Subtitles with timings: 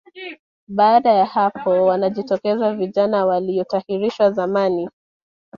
[0.67, 4.89] Baada ya hapo wanajitokeza vijana waliokwishatahiriwa zamani